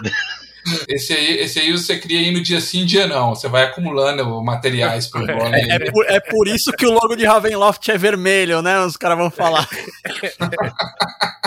[0.88, 3.34] Esse aí, esse aí você cria aí no dia sim, dia não.
[3.34, 5.72] Você vai acumulando materiais pro golem.
[5.72, 8.80] É, é, por, é por isso que o logo de Ravenloft é vermelho, né?
[8.82, 9.68] Os caras vão falar.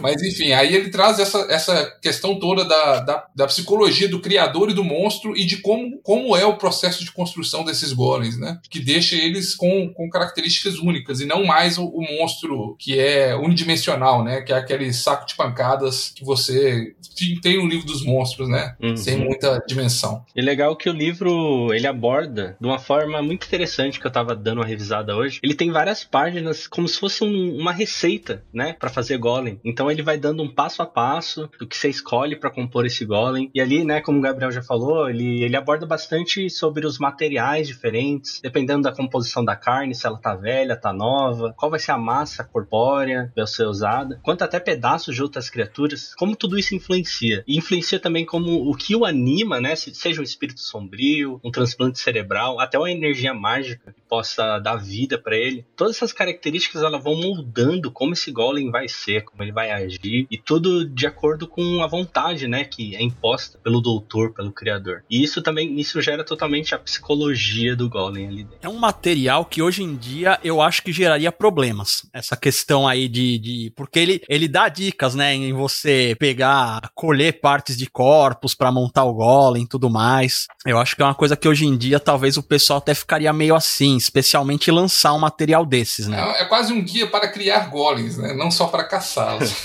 [0.00, 4.70] Mas enfim, aí ele traz essa, essa questão toda da, da, da, psicologia do criador
[4.70, 8.58] e do monstro e de como, como é o processo de construção desses golems, né?
[8.70, 13.34] Que deixa eles com, com características únicas e não mais o, o monstro que é
[13.34, 14.42] unidimensional, né?
[14.42, 16.94] Que é aquele saco de pancadas que você
[17.42, 18.76] tem no livro dos monstros, né?
[18.80, 18.96] Uhum.
[18.96, 20.24] Sem muita dimensão.
[20.34, 24.34] E legal que o livro ele aborda de uma forma muito interessante que eu tava
[24.34, 25.40] dando uma revisada hoje.
[25.42, 28.74] Ele tem várias páginas como se fosse um, uma receita, né?
[28.84, 29.58] para fazer golem.
[29.64, 33.04] Então ele vai dando um passo a passo do que você escolhe para compor esse
[33.04, 33.50] golem.
[33.54, 37.66] E ali, né, como o Gabriel já falou, ele, ele aborda bastante sobre os materiais
[37.66, 41.92] diferentes, dependendo da composição da carne, se ela tá velha, tá nova, qual vai ser
[41.92, 46.74] a massa corpórea vai ser usada, quanto até pedaços de outras criaturas, como tudo isso
[46.74, 47.44] influencia.
[47.46, 51.98] E influencia também como o que o anima, né, seja um espírito sombrio, um transplante
[51.98, 55.64] cerebral, até uma energia mágica que possa dar vida para ele.
[55.76, 60.26] Todas essas características elas vão moldando como esse golem vai ser, como ele vai reagir,
[60.30, 65.02] e tudo de acordo com a vontade, né, que é imposta pelo doutor, pelo criador.
[65.08, 68.58] E isso também, isso gera totalmente a psicologia do Golem ali dentro.
[68.62, 72.06] É um material que hoje em dia eu acho que geraria problemas.
[72.12, 73.38] Essa questão aí de.
[73.38, 78.72] de porque ele, ele dá dicas, né, em você pegar, colher partes de corpos para
[78.72, 80.46] montar o Golem e tudo mais.
[80.66, 83.32] Eu acho que é uma coisa que hoje em dia talvez o pessoal até ficaria
[83.32, 86.20] meio assim, especialmente lançar um material desses, né?
[86.20, 88.34] É, é quase um guia para criar golems, né?
[88.34, 89.62] Não só para caçá-los.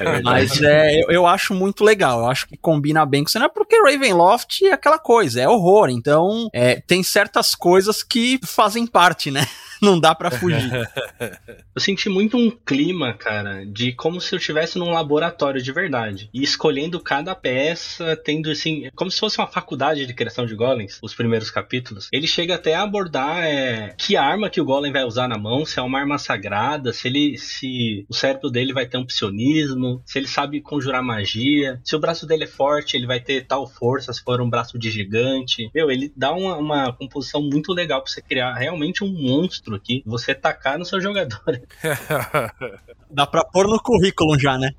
[0.00, 2.20] é Mas é, eu, eu, acho muito legal.
[2.20, 5.88] Eu acho que combina bem com o cenário, porque Ravenloft é aquela coisa, é horror.
[5.90, 9.46] Então, é, tem certas coisas que fazem parte, né?
[9.82, 10.70] Não dá para fugir.
[11.74, 16.30] eu senti muito um clima, cara, de como se eu estivesse num laboratório de verdade.
[16.32, 20.98] E escolhendo cada peça, tendo assim, como se fosse uma faculdade de criação de golems,
[21.02, 22.08] os primeiros capítulos.
[22.12, 25.66] Ele chega até a abordar é, que arma que o golem vai usar na mão,
[25.66, 30.02] se é uma arma sagrada, se ele se o cérebro dele vai ter um psionismo,
[30.06, 33.66] se ele sabe conjurar magia, se o braço dele é forte, ele vai ter tal
[33.66, 35.70] força se for um braço de gigante.
[35.74, 39.76] Meu, ele dá uma, uma composição muito legal para você criar realmente um monstro monstro
[39.76, 41.62] aqui, você tacar no seu jogador.
[43.10, 44.70] Dá pra pôr no currículo já, né?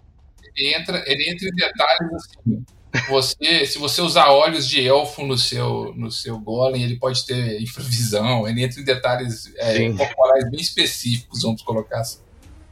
[0.56, 2.66] Ele entra, ele entra em detalhes assim.
[3.10, 7.60] Você, se você usar olhos de elfo no seu, no seu golem, ele pode ter
[7.60, 8.48] infravisão.
[8.48, 12.22] Ele entra em detalhes é, corporais bem específicos, vamos colocar assim.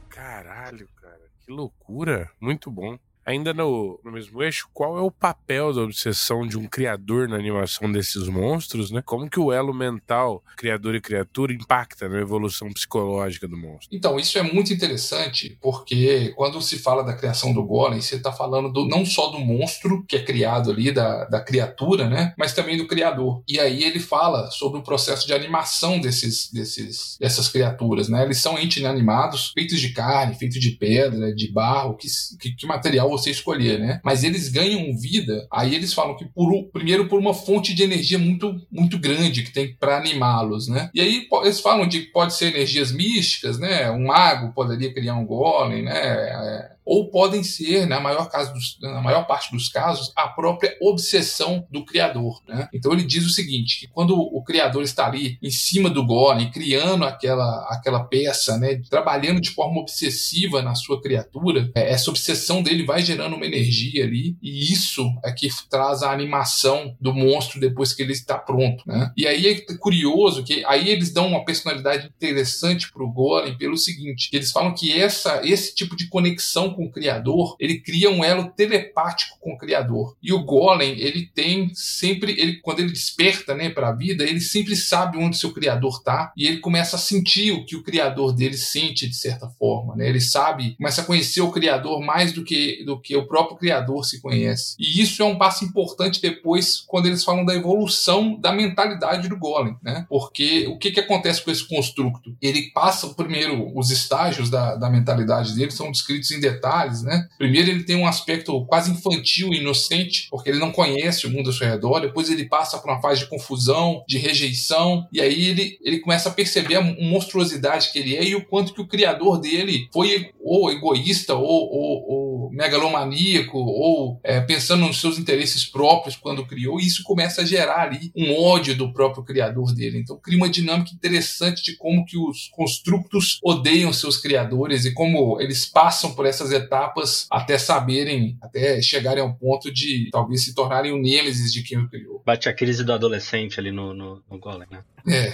[0.08, 2.30] Caralho, cara, que loucura!
[2.40, 2.96] Muito bom.
[3.24, 7.36] Ainda no, no mesmo eixo, qual é o papel da obsessão de um criador na
[7.36, 9.02] animação desses monstros, né?
[9.04, 13.88] Como que o elo mental, criador e criatura, impacta na evolução psicológica do monstro?
[13.92, 18.32] Então, isso é muito interessante, porque quando se fala da criação do golem, você está
[18.32, 22.34] falando do, não só do monstro que é criado ali, da, da criatura, né?
[22.36, 23.42] Mas também do criador.
[23.46, 28.24] E aí ele fala sobre o processo de animação desses, desses, dessas criaturas, né?
[28.24, 32.08] Eles são entes inanimados, feitos de carne, feitos de pedra, de barro, que,
[32.40, 34.00] que, que material você escolher, né?
[34.04, 35.46] Mas eles ganham vida.
[35.50, 39.52] Aí eles falam que por primeiro por uma fonte de energia muito muito grande que
[39.52, 40.90] tem para animá-los, né?
[40.94, 43.90] E aí eles falam de que pode ser energias místicas, né?
[43.90, 46.71] Um mago poderia criar um golem, né?
[46.84, 51.66] Ou podem ser, na maior, caso dos, na maior parte dos casos, a própria obsessão
[51.70, 52.40] do criador.
[52.46, 52.68] Né?
[52.72, 56.50] Então ele diz o seguinte: que quando o criador está ali em cima do golem,
[56.50, 62.62] criando aquela, aquela peça, né, trabalhando de forma obsessiva na sua criatura, é, essa obsessão
[62.62, 67.60] dele vai gerando uma energia ali, e isso é que traz a animação do monstro
[67.60, 68.82] depois que ele está pronto.
[68.86, 69.12] Né?
[69.16, 73.76] E aí é curioso que aí eles dão uma personalidade interessante para o golem pelo
[73.76, 78.24] seguinte: eles falam que essa, esse tipo de conexão com o criador, ele cria um
[78.24, 80.16] elo telepático com o criador.
[80.22, 84.40] E o golem, ele tem sempre, ele quando ele desperta, né, para a vida, ele
[84.40, 88.32] sempre sabe onde seu criador tá e ele começa a sentir o que o criador
[88.32, 90.08] dele sente de certa forma, né?
[90.08, 94.04] Ele sabe, começa a conhecer o criador mais do que do que o próprio criador
[94.04, 94.74] se conhece.
[94.78, 99.38] E isso é um passo importante depois quando eles falam da evolução da mentalidade do
[99.38, 100.06] golem, né?
[100.08, 102.34] Porque o que que acontece com esse construto?
[102.40, 107.26] Ele passa primeiro os estágios da, da mentalidade dele são descritos em detalhes detalhes, né?
[107.36, 111.48] Primeiro ele tem um aspecto quase infantil e inocente, porque ele não conhece o mundo
[111.48, 115.46] ao seu redor, depois ele passa por uma fase de confusão, de rejeição, e aí
[115.46, 118.86] ele, ele começa a perceber a monstruosidade que ele é e o quanto que o
[118.86, 125.64] criador dele foi ou egoísta ou, ou, ou megalomaníaco ou é, pensando nos seus interesses
[125.64, 129.98] próprios quando criou, e isso começa a gerar ali um ódio do próprio criador dele.
[129.98, 135.40] Então cria uma dinâmica interessante de como que os constructos odeiam seus criadores e como
[135.40, 140.92] eles passam por essas etapas até saberem, até chegarem ao ponto de talvez se tornarem
[140.92, 142.22] o nêmesis de quem o criou.
[142.24, 144.84] Bate a crise do adolescente ali no, no, no Golem, né?
[145.08, 145.32] É.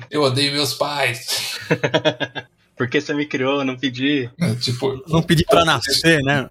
[0.10, 1.58] Eu odeio meus pais.
[2.76, 4.30] Porque você me criou, não pedi.
[4.40, 6.48] É, tipo, não pedi para nascer, né?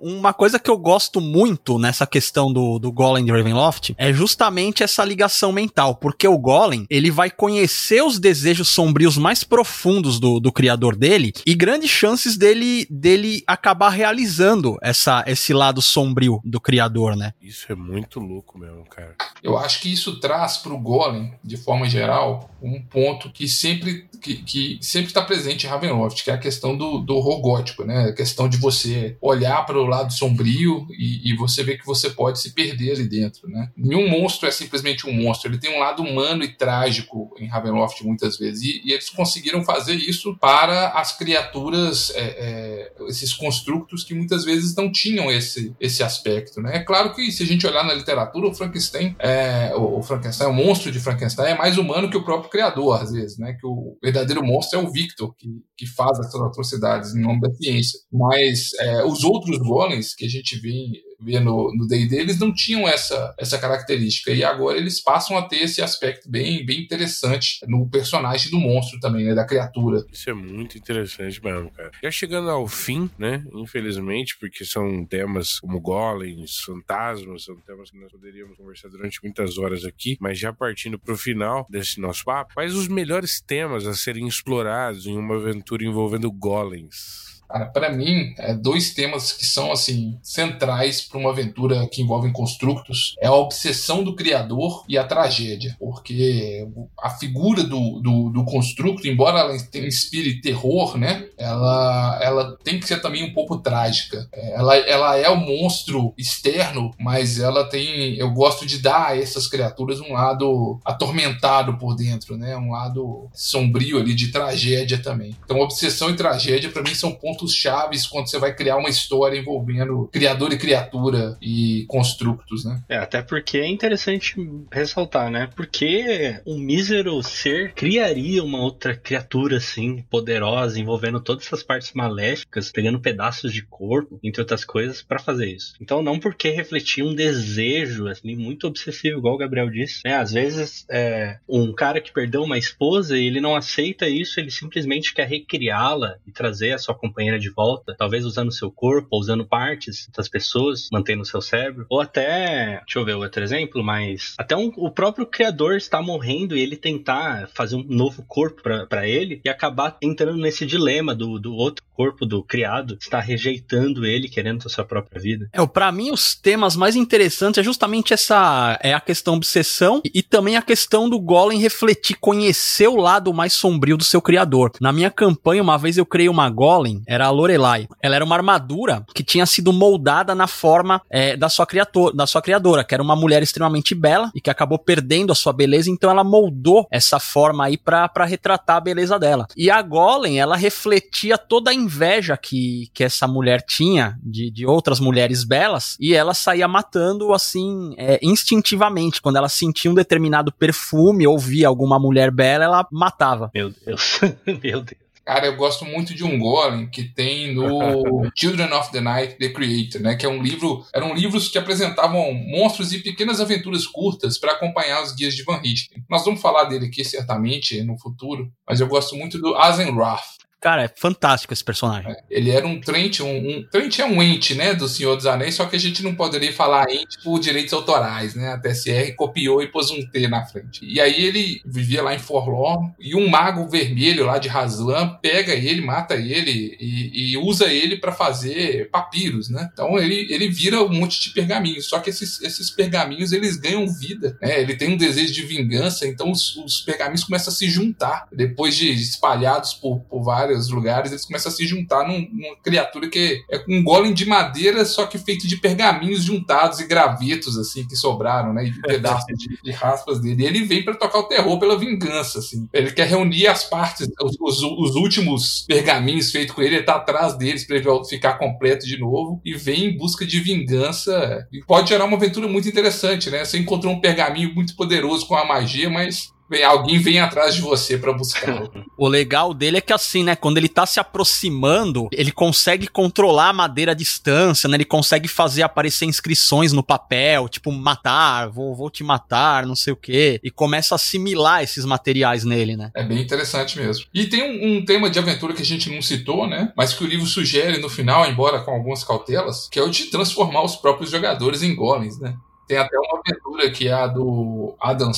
[0.00, 4.82] Uma coisa que eu gosto muito nessa questão do, do Golem de Ravenloft é justamente
[4.82, 10.40] essa ligação mental, porque o Golem, ele vai conhecer os desejos sombrios mais profundos do,
[10.40, 16.60] do criador dele e grandes chances dele, dele acabar realizando essa, esse lado sombrio do
[16.60, 17.32] criador, né?
[17.40, 19.14] Isso é muito louco mesmo, cara.
[19.42, 24.36] Eu acho que isso traz pro Golem, de forma geral, um ponto que sempre que,
[24.36, 28.06] que sempre está presente em Ravenloft, que é a questão do, do horror gótico, né?
[28.06, 32.08] A questão de você olhar para o lado sombrio e, e, você vê que você
[32.08, 33.68] pode se perder ali dentro, né?
[33.76, 38.02] Nenhum monstro é simplesmente um monstro, ele tem um lado humano e trágico em Ravenloft
[38.02, 44.04] muitas vezes e, e eles conseguiram fazer isso para as criaturas, é, é, esses construtos
[44.04, 46.76] que muitas vezes não tinham esse, esse aspecto, né?
[46.76, 50.48] É claro que se a gente olhar na literatura, o Frankenstein, é, o, o Frankenstein,
[50.48, 53.52] o monstro de Frankenstein é mais humano que o próprio criador, às vezes, né?
[53.52, 57.52] Que o verdadeiro monstro é o Victor, que, que faz essas atrocidades em nome da
[57.52, 57.98] ciência.
[58.12, 62.88] Mas é, os outros golems que a gente vê vê no D&D, eles não tinham
[62.88, 64.30] essa, essa característica.
[64.30, 68.98] E agora eles passam a ter esse aspecto bem, bem interessante no personagem do monstro
[69.00, 69.34] também, né?
[69.34, 70.04] Da criatura.
[70.12, 71.90] Isso é muito interessante mesmo, cara.
[72.02, 73.44] Já chegando ao fim, né?
[73.54, 79.58] Infelizmente, porque são temas como golems, fantasmas, são temas que nós poderíamos conversar durante muitas
[79.58, 83.86] horas aqui, mas já partindo para o final desse nosso papo, quais os melhores temas
[83.86, 87.33] a serem explorados em uma aventura envolvendo golems?
[87.72, 93.14] Para mim, é dois temas que são assim centrais para uma aventura que envolve constructos
[93.20, 96.66] é a obsessão do criador e a tragédia, porque
[97.00, 102.86] a figura do, do, do constructo, embora ela inspire terror, né, ela, ela tem que
[102.86, 104.28] ser também um pouco trágica.
[104.32, 109.46] Ela, ela é o monstro externo, mas ela tem, eu gosto de dar a essas
[109.46, 115.36] criaturas um lado atormentado por dentro, né, um lado sombrio ali de tragédia também.
[115.44, 118.88] Então, obsessão e tragédia para mim são pontos pontos chaves quando você vai criar uma
[118.88, 122.82] história envolvendo criador e criatura e constructos, né?
[122.88, 124.34] É, até porque é interessante
[124.70, 125.50] ressaltar, né?
[125.54, 132.70] Porque um mísero ser criaria uma outra criatura assim, poderosa, envolvendo todas essas partes maléficas,
[132.70, 135.74] pegando pedaços de corpo, entre outras coisas, para fazer isso.
[135.80, 140.16] Então, não porque refletir um desejo assim, muito obsessivo, igual o Gabriel disse, né?
[140.16, 144.50] Às vezes, é, um cara que perdeu uma esposa e ele não aceita isso, ele
[144.50, 146.94] simplesmente quer recriá-la e trazer a sua
[147.24, 151.86] companheira de volta, talvez usando seu corpo, ou usando partes das pessoas, mantendo seu cérebro,
[151.88, 156.56] ou até, deixa eu ver outro exemplo, mas até um, o próprio criador está morrendo
[156.56, 161.38] e ele tentar fazer um novo corpo para ele e acabar entrando nesse dilema do,
[161.38, 165.48] do outro corpo do criado está rejeitando ele, querendo a sua própria vida.
[165.52, 170.18] É, para mim os temas mais interessantes é justamente essa é a questão obsessão e,
[170.18, 174.72] e também a questão do Golem refletir, conhecer o lado mais sombrio do seu criador.
[174.80, 177.88] Na minha campanha, uma vez eu criei uma Golem, era a Lorelai.
[178.02, 182.26] Ela era uma armadura que tinha sido moldada na forma é, da, sua criator, da
[182.26, 185.90] sua criadora, que era uma mulher extremamente bela e que acabou perdendo a sua beleza,
[185.90, 189.46] então ela moldou essa forma aí pra retratar a beleza dela.
[189.56, 194.66] E a Golem, ela refletia toda a inveja que, que essa mulher tinha de, de
[194.66, 199.22] outras mulheres belas e ela saía matando assim, é, instintivamente.
[199.22, 203.50] Quando ela sentia um determinado perfume ou via alguma mulher bela, ela matava.
[203.54, 204.20] Meu Deus,
[204.62, 205.03] meu Deus.
[205.24, 209.48] Cara, eu gosto muito de um golem que tem no Children of the Night, The
[209.48, 210.16] Creator, né?
[210.16, 215.02] Que é um livro, eram livros que apresentavam monstros e pequenas aventuras curtas para acompanhar
[215.02, 216.04] os guias de Van Richten.
[216.08, 220.43] Nós vamos falar dele aqui certamente no futuro, mas eu gosto muito do Azenroth.
[220.64, 222.10] Cara, é fantástico esse personagem.
[222.10, 225.26] É, ele era um Trent, um, um Trent é um ente, né, do Senhor dos
[225.26, 228.48] Anéis, só que a gente não poderia falar ente por direitos autorais, né?
[228.48, 230.82] A TSR copiou e pôs um T na frente.
[230.82, 235.52] E aí ele vivia lá em Forlorn e um mago vermelho lá de Razlan pega
[235.52, 239.68] ele, mata ele e, e usa ele para fazer papiros, né?
[239.70, 243.86] Então ele, ele vira um monte de pergaminhos, só que esses, esses pergaminhos eles ganham
[243.86, 244.62] vida, né?
[244.62, 248.74] Ele tem um desejo de vingança, então os, os pergaminhos começam a se juntar depois
[248.74, 253.08] de espalhados por, por vários vários lugares, eles começam a se juntar num, numa criatura
[253.08, 257.86] que é um golem de madeira, só que feito de pergaminhos juntados e gravetos, assim,
[257.86, 258.66] que sobraram, né?
[258.66, 260.42] E pedaços de, de, raspas dele.
[260.42, 262.68] E ele vem para tocar o terror pela vingança, assim.
[262.72, 266.96] Ele quer reunir as partes, os, os, os últimos pergaminhos feitos com ele, ele tá
[266.96, 271.46] atrás deles para ele ficar completo de novo e vem em busca de vingança.
[271.52, 273.44] E pode gerar uma aventura muito interessante, né?
[273.44, 276.33] Você encontrou um pergaminho muito poderoso com a magia, mas
[276.64, 278.68] alguém vem atrás de você para buscar.
[278.96, 283.48] o legal dele é que assim, né, quando ele tá se aproximando, ele consegue controlar
[283.48, 284.76] a madeira à distância, né?
[284.76, 289.92] Ele consegue fazer aparecer inscrições no papel, tipo matar, vou, vou te matar, não sei
[289.92, 292.90] o quê, e começa a assimilar esses materiais nele, né?
[292.94, 294.06] É bem interessante mesmo.
[294.12, 297.04] E tem um, um tema de aventura que a gente não citou, né, mas que
[297.04, 300.76] o livro sugere no final, embora com algumas cautelas, que é o de transformar os
[300.76, 302.36] próprios jogadores em golems, né?
[302.66, 305.12] Tem até uma aventura que é a do Adam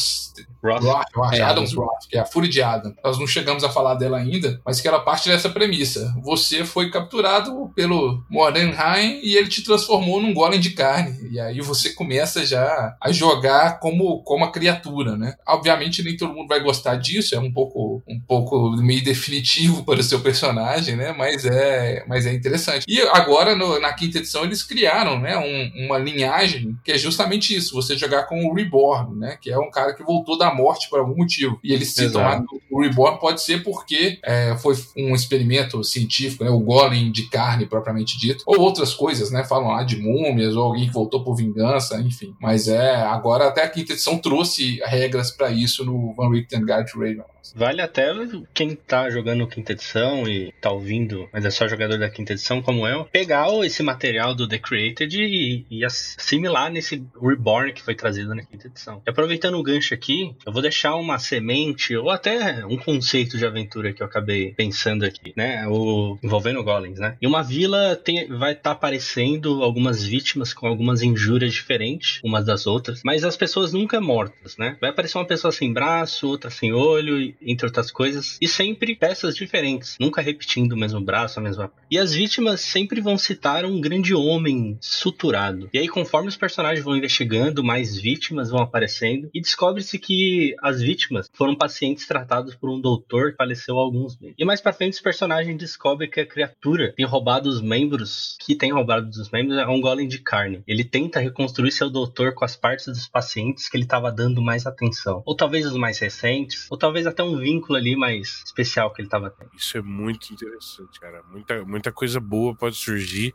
[0.62, 0.82] Roth.
[0.82, 2.92] Roth, Roth, É, Adams Roth, que é a Fúria de Adam.
[3.04, 6.12] Nós não chegamos a falar dela ainda, mas que ela parte dessa premissa.
[6.24, 11.28] Você foi capturado pelo Mordenheim e ele te transformou num golem de carne.
[11.30, 15.34] E aí você começa já a jogar como, como a criatura, né?
[15.46, 20.00] Obviamente nem todo mundo vai gostar disso, é um pouco, um pouco meio definitivo para
[20.00, 21.12] o seu personagem, né?
[21.16, 22.84] Mas é, mas é interessante.
[22.88, 27.35] E agora, no- na quinta edição, eles criaram né, um- uma linhagem que é justamente
[27.36, 29.38] isso: você jogar com o Reborn, né?
[29.40, 31.58] Que é um cara que voltou da morte por algum motivo.
[31.62, 36.50] E eles citam lá o Reborn pode ser porque é, foi um experimento científico, né?
[36.50, 38.44] O golem de carne, propriamente dito.
[38.46, 39.44] Ou outras coisas, né?
[39.44, 42.34] Falam lá de múmias, ou alguém que voltou por vingança, enfim.
[42.40, 46.92] Mas é, agora até a quinta edição trouxe regras para isso no Van Richten Guide
[46.92, 47.24] to Raven.
[47.54, 48.12] Vale até
[48.54, 52.62] quem tá jogando quinta edição e tá ouvindo, mas é só jogador da quinta edição
[52.62, 57.94] como eu, pegar esse material do The Created e, e assimilar nesse Reborn que foi
[57.94, 59.02] trazido na quinta edição.
[59.06, 63.46] E aproveitando o gancho aqui, eu vou deixar uma semente ou até um conceito de
[63.46, 65.66] aventura que eu acabei pensando aqui, né?
[65.68, 67.16] O, envolvendo golems, né?
[67.20, 72.66] E uma vila tem, vai estar aparecendo algumas vítimas com algumas injúrias diferentes umas das
[72.66, 74.76] outras, mas as pessoas nunca mortas, né?
[74.80, 79.36] Vai aparecer uma pessoa sem braço, outra sem olho, entre outras coisas, e sempre peças
[79.36, 81.70] diferentes, nunca repetindo o mesmo braço, a mesma.
[81.90, 85.68] E as vítimas sempre vão citar um grande homem suturado.
[85.72, 90.80] E aí, conforme os personagens vão investigando, mais vítimas vão aparecendo, e descobre-se que as
[90.80, 94.36] vítimas foram pacientes tratados por um doutor que faleceu há alguns meses.
[94.38, 98.54] E mais pra frente, os personagens descobrem que a criatura tem roubado os membros, que
[98.54, 100.62] tem roubado dos membros, é um golem de carne.
[100.66, 104.66] Ele tenta reconstruir seu doutor com as partes dos pacientes que ele estava dando mais
[104.66, 105.22] atenção.
[105.24, 109.08] Ou talvez os mais recentes, ou talvez até um vínculo ali mais especial que ele
[109.08, 109.50] estava tendo.
[109.54, 111.22] Isso é muito interessante, cara.
[111.30, 113.34] Muita, muita coisa boa pode surgir.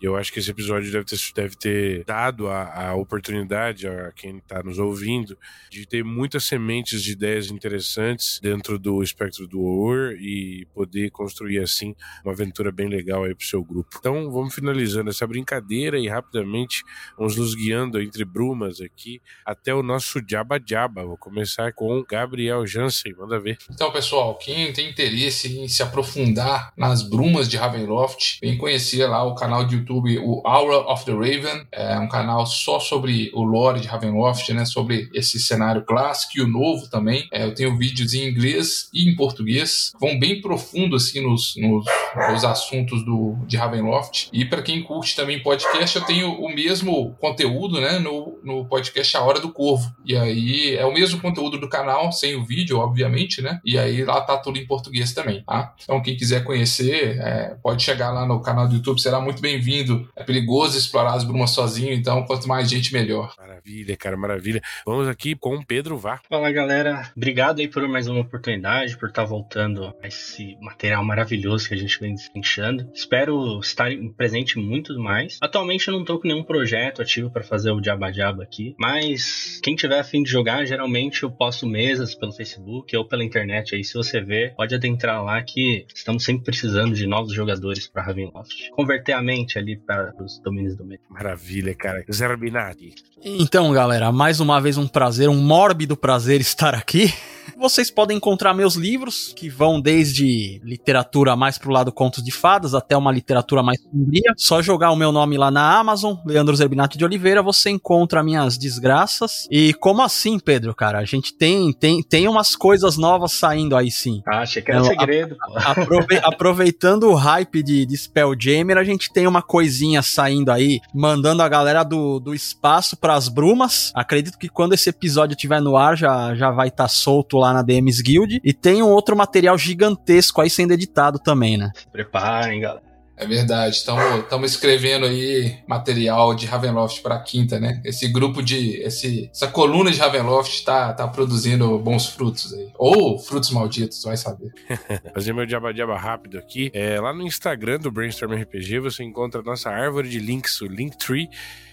[0.00, 4.38] Eu acho que esse episódio deve ter, deve ter dado a, a oportunidade a quem
[4.38, 5.36] está nos ouvindo
[5.70, 11.58] de ter muitas sementes de ideias interessantes dentro do espectro do horror e poder construir
[11.58, 11.94] assim
[12.24, 13.90] uma aventura bem legal aí pro seu grupo.
[13.98, 16.82] Então vamos finalizando essa brincadeira e rapidamente
[17.16, 21.04] vamos nos guiando entre brumas aqui até o nosso Jabba Jabba.
[21.04, 23.58] Vou começar com Gabriel Jansen, manda ver.
[23.70, 29.22] Então, pessoal, quem tem interesse em se aprofundar nas brumas de Ravenloft, vem conhecer lá
[29.24, 31.66] o canal de YouTube, o Aura of the Raven.
[31.72, 34.64] É um canal só sobre o lore de Ravenloft, né?
[34.64, 37.26] Sobre esse cenário clássico e o novo também.
[37.32, 39.92] É, eu tenho vídeos em inglês e em português.
[40.00, 41.84] Vão bem profundo assim nos, nos,
[42.30, 44.28] nos assuntos do, de Ravenloft.
[44.32, 47.98] E para quem curte também podcast, eu tenho o mesmo conteúdo, né?
[47.98, 49.92] No, no podcast A Hora do Corvo.
[50.04, 53.60] E aí é o mesmo conteúdo do canal, sem o vídeo, obviamente, né?
[53.64, 55.74] E aí lá tá tudo em português também, tá?
[55.82, 59.79] Então quem quiser conhecer, é, pode chegar lá no canal do YouTube, será muito bem-vindo.
[60.16, 63.34] É perigoso explorar as brumas sozinho, então quanto mais gente, melhor.
[63.38, 64.60] Maravilha, cara, maravilha.
[64.86, 66.20] Vamos aqui com o Pedro Vá.
[66.28, 71.68] Fala galera, obrigado aí por mais uma oportunidade, por estar voltando a esse material maravilhoso
[71.68, 72.90] que a gente vem destrinchando.
[72.94, 75.38] Espero estar presente em muitos mais.
[75.40, 79.60] Atualmente eu não tô com nenhum projeto ativo para fazer o Jabba Jabba aqui, mas
[79.62, 83.84] quem tiver afim de jogar, geralmente eu posto mesas pelo Facebook ou pela internet aí.
[83.84, 88.70] Se você ver, pode adentrar lá que estamos sempre precisando de novos jogadores para Ravenloft.
[88.70, 91.00] Converter a mente ali para os domínios do meio.
[91.08, 92.04] Maravilha, cara.
[92.12, 92.94] Zerbinati.
[93.22, 97.12] Então, galera, mais uma vez um prazer, um mórbido prazer estar aqui.
[97.56, 102.74] Vocês podem encontrar meus livros, que vão desde literatura mais pro lado contos de fadas
[102.74, 104.32] até uma literatura mais sombria.
[104.36, 108.56] Só jogar o meu nome lá na Amazon, Leandro Zerbinato de Oliveira, você encontra minhas
[108.56, 109.46] desgraças.
[109.50, 110.98] E como assim, Pedro, cara?
[110.98, 114.22] A gente tem tem, tem umas coisas novas saindo aí sim.
[114.26, 115.58] Ah, achei que era Não, segredo, pô.
[115.58, 121.42] Aprove- aproveitando o hype de, de Spelljammer, a gente tem uma coisinha saindo aí, mandando
[121.42, 123.92] a galera do, do espaço pras brumas.
[123.94, 127.62] Acredito que quando esse episódio estiver no ar, já, já vai estar solto lá na
[127.62, 128.40] DMs Guild.
[128.44, 131.70] E tem um outro material gigantesco aí sendo editado também, né?
[131.92, 132.90] Preparem, galera.
[133.20, 137.78] É verdade, estamos escrevendo aí material de Ravenloft para quinta, né?
[137.84, 138.78] Esse grupo de.
[138.78, 142.70] Esse, essa coluna de Ravenloft tá, tá produzindo bons frutos aí.
[142.78, 144.50] Ou frutos malditos, vai saber.
[145.12, 146.70] Fazer meu diaba diaba rápido aqui.
[146.72, 150.66] É, lá no Instagram do Brainstorm RPG você encontra a nossa árvore de links, o
[150.66, 151.28] Linktree,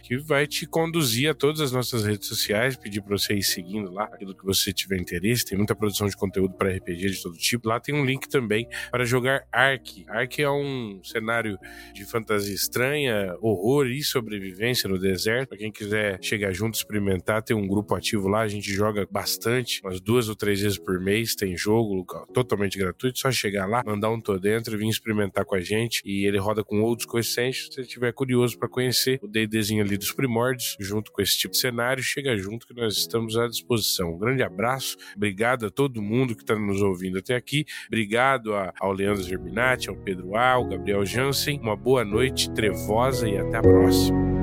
[0.07, 3.91] que vai te conduzir a todas as nossas redes sociais, pedir para você ir seguindo
[3.91, 5.43] lá aquilo que você tiver interesse.
[5.43, 7.67] Tem muita produção de conteúdo para RPG de todo tipo.
[7.67, 10.05] Lá tem um link também para jogar Ark.
[10.07, 11.59] Ark é um cenário
[11.93, 15.49] de fantasia estranha, horror e sobrevivência no deserto.
[15.49, 19.81] Para quem quiser chegar junto, experimentar, tem um grupo ativo lá, a gente joga bastante,
[19.83, 24.09] umas duas ou três vezes por mês, tem jogo totalmente gratuito, só chegar lá, mandar
[24.09, 26.01] um tô dentro e vir experimentar com a gente.
[26.05, 29.96] E ele roda com outros coessentials, se você estiver curioso para conhecer o D&Dzinho ali
[29.97, 34.13] dos primórdios, junto com esse tipo de cenário, chega junto que nós estamos à disposição.
[34.13, 38.73] Um grande abraço, obrigado a todo mundo que está nos ouvindo até aqui, obrigado a,
[38.79, 43.57] ao Leandro Germinati, ao Pedro A, ao Gabriel Jansen, uma boa noite trevosa e até
[43.57, 44.37] a próxima.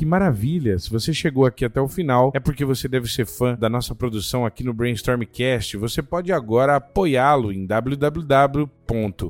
[0.00, 0.78] Que maravilha!
[0.78, 3.94] Se você chegou aqui até o final, é porque você deve ser fã da nossa
[3.94, 5.76] produção aqui no Brainstormcast.
[5.76, 8.70] Você pode agora apoiá-lo em www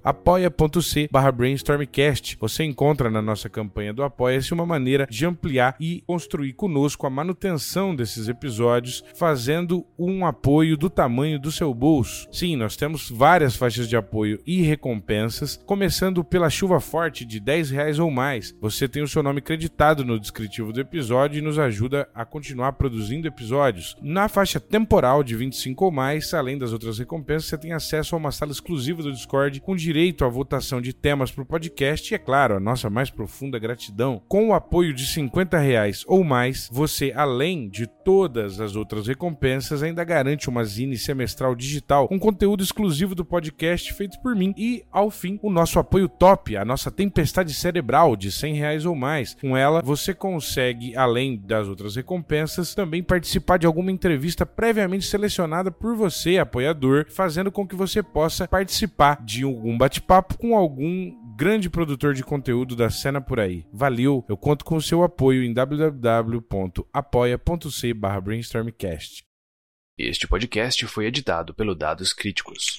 [0.02, 2.36] apoia.c barra brainstormcast.
[2.40, 7.10] Você encontra na nossa campanha do Apoia-se uma maneira de ampliar e construir conosco a
[7.10, 12.28] manutenção desses episódios, fazendo um apoio do tamanho do seu bolso.
[12.32, 17.70] Sim, nós temos várias faixas de apoio e recompensas, começando pela chuva forte de 10
[17.70, 18.54] reais ou mais.
[18.60, 22.72] Você tem o seu nome creditado no descritivo do episódio e nos ajuda a continuar
[22.72, 23.96] produzindo episódios.
[24.00, 28.18] Na faixa temporal de 25 ou mais, além das outras recompensas, você tem acesso a
[28.18, 32.14] uma sala exclusiva do Discord com direito à votação de temas para o podcast e,
[32.14, 34.22] é claro, a nossa mais profunda gratidão.
[34.28, 39.82] Com o apoio de 50 reais ou mais, você, além de todas as outras recompensas,
[39.82, 44.84] ainda garante uma zine semestral digital com conteúdo exclusivo do podcast feito por mim e,
[44.92, 49.34] ao fim, o nosso apoio top, a nossa tempestade cerebral de 100 reais ou mais.
[49.40, 55.70] Com ela, você consegue, além das outras recompensas, também participar de alguma entrevista previamente selecionada
[55.70, 61.70] por você, apoiador, fazendo com que você possa participar de algum bate-papo com algum grande
[61.70, 63.66] produtor de conteúdo da cena por aí.
[63.72, 66.34] Valeu, eu conto com o seu apoio em www.apoia.c
[68.22, 69.24] brainstormcast.
[69.98, 72.78] Este podcast foi editado pelo Dados Críticos.